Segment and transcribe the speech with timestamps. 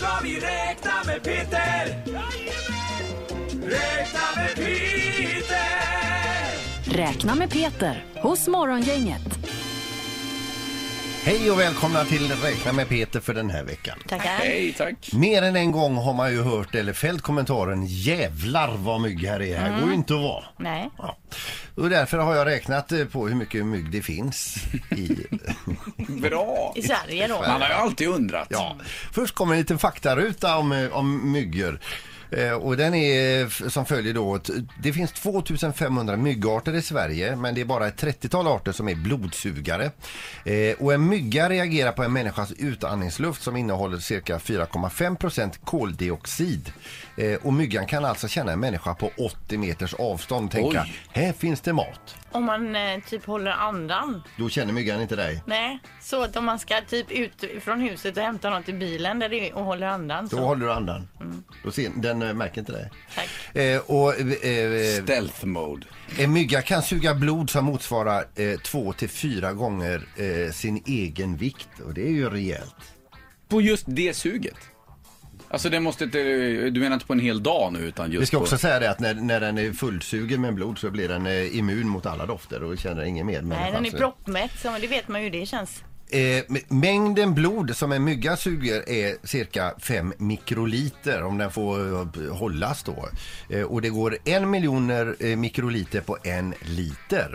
[0.00, 1.86] ska vi räkna med Peter!
[3.62, 5.66] Räkna med Peter!
[6.84, 9.39] Räkna med Peter hos Morgongänget.
[11.22, 13.98] Hej och välkomna till Räkna med Peter för den här veckan.
[14.08, 14.30] Tackar.
[14.30, 15.12] Hej, tack.
[15.12, 19.42] Mer än en gång har man ju hört eller fällt kommentaren Jävlar vad mygg här
[19.42, 20.44] är, här går ju inte att vara.
[20.56, 20.90] Nej.
[20.98, 21.16] Ja.
[21.74, 24.56] Och därför har jag räknat eh, på hur mycket mygg det finns
[24.90, 25.26] i...
[26.20, 26.72] Bra.
[26.76, 27.38] I Sverige då?
[27.38, 28.46] Man har ju alltid undrat.
[28.50, 28.76] Ja.
[29.12, 31.80] Först kommer en liten faktaruta om, eh, om myggor.
[32.30, 34.40] Eh, och den är som följer då.
[34.82, 38.94] Det finns 2500 myggarter i Sverige men det är bara ett 30-tal arter som är
[38.94, 39.90] blodsugare.
[40.44, 46.72] Eh, och en mygga reagerar på en människas utandningsluft som innehåller cirka 4,5% koldioxid.
[47.16, 50.94] Eh, och myggan kan alltså känna en människa på 80 meters avstånd och tänka Oj.
[51.12, 52.16] här finns det mat.
[52.32, 54.22] Om man eh, typ håller andan.
[54.36, 55.42] Då känner myggan inte dig.
[55.46, 59.18] Nej, så att om man ska typ ut från huset och hämta något i bilen
[59.18, 60.42] där det är och håller andan Då så.
[60.42, 61.08] håller du andan.
[61.64, 62.90] Då ser, den eh, märker inte dig.
[63.14, 63.56] Tack.
[63.56, 65.86] Eh, och, eh, Stealth mode.
[66.18, 71.36] En mygga kan suga blod som motsvarar eh, två till fyra gånger eh, sin egen
[71.36, 72.74] vikt och det är ju rejält.
[73.48, 74.56] På just det suget.
[75.52, 76.18] Alltså det måste inte,
[76.70, 78.42] du menar inte på en hel dag nu utan just Vi ska på...
[78.42, 81.56] också säga det att när, när den är fullsugen med blod så blir den eh,
[81.58, 84.86] immun mot alla dofter och känner ingen mer Nej, den är Så- proppmätt, så det
[84.86, 85.84] vet man ju det känns.
[86.12, 92.34] Eh, mängden blod som en mygga suger är cirka 5 mikroliter om den får eh,
[92.36, 93.08] hållas då.
[93.48, 97.34] Eh, och det går en miljoner eh, mikroliter på en liter.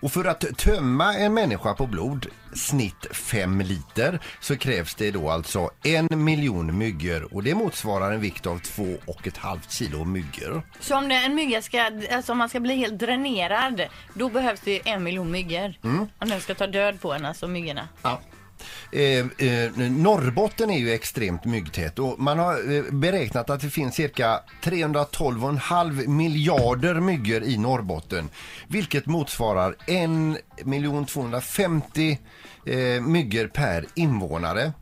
[0.00, 5.30] Och för att tömma en människa på blod, snitt 5 liter, så krävs det då
[5.30, 10.62] alltså en miljon myggor och det motsvarar en vikt av 2,5 kilo myggor.
[10.80, 13.82] Så om det, en mygga ska, alltså om man ska bli helt dränerad,
[14.14, 15.74] då behövs det en miljon myggor.
[15.84, 16.08] Mm.
[16.18, 17.88] Om den ska ta död på en, alltså myggorna.
[18.02, 18.20] Ja.
[18.92, 19.02] Eh,
[19.48, 24.40] eh, Norrbotten är ju extremt myggtät och man har eh, beräknat att det finns cirka
[24.62, 28.28] 312,5 miljarder myggor i Norrbotten.
[28.68, 32.18] Vilket motsvarar 1 250
[32.66, 34.72] eh, myggor per invånare.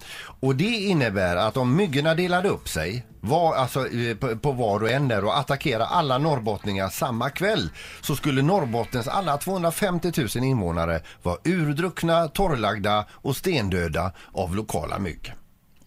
[0.40, 4.82] Och det innebär att om myggorna delade upp sig var, alltså, eh, på, på var
[4.82, 7.70] och en där och attackera alla norrbottningar samma kväll
[8.00, 13.36] så skulle Norrbottens alla 250 000 invånare vara urdruckna, torrlagda och
[13.68, 15.32] stendöda av lokala mygg.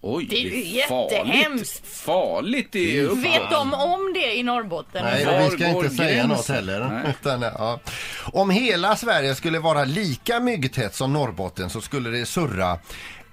[0.02, 1.12] Oj, Det är ju farligt.
[1.12, 1.88] jättehemskt.
[1.88, 3.18] Farligt i uppåt.
[3.26, 5.04] Vet de om det i Norrbotten?
[5.06, 6.30] Nej, och vi ska inte säga gränsen?
[6.30, 7.14] något heller.
[7.22, 7.80] Utan, ja.
[8.34, 12.80] Om hela Sverige skulle vara lika myggtätt som Norrbotten så skulle det surra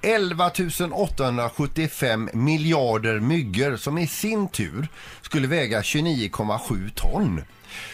[0.03, 0.51] 11
[0.93, 4.89] 875 miljarder myggor som i sin tur
[5.23, 7.43] skulle väga 29,7 ton.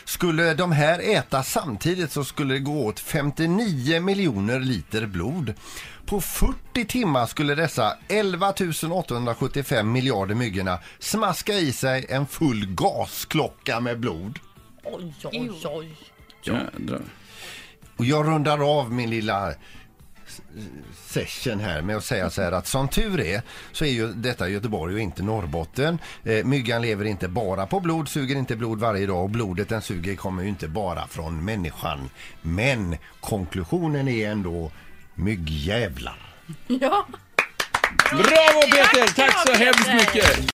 [0.04, 5.54] Skulle de här äta samtidigt så skulle det gå åt 59 miljoner liter blod.
[6.06, 8.54] På 40 timmar skulle dessa 11
[8.92, 14.38] 875 miljarder myggorna smaska i sig en full gasklocka med blod.
[14.84, 15.96] Oj, oj, oj.
[16.42, 17.02] Jädrar.
[17.96, 19.54] Och jag rundar av min lilla
[21.06, 23.42] session här med att säga så här att som tur är
[23.72, 25.98] så är ju detta Göteborg och inte Norrbotten.
[26.24, 29.82] Eh, myggan lever inte bara på blod, suger inte blod varje dag och blodet den
[29.82, 32.10] suger kommer ju inte bara från människan.
[32.42, 34.70] Men konklusionen är ändå
[35.14, 36.26] myggjävlar.
[36.66, 37.06] Ja.
[38.10, 39.14] Bravo Peter!
[39.14, 40.50] Tack så hemskt mycket!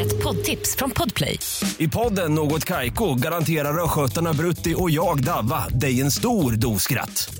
[0.00, 1.38] Ett poddtips från Podplay.
[1.78, 7.39] I podden Något Kaiko garanterar östgötarna Brutti och jag, Davva, dig en stor dos skratt.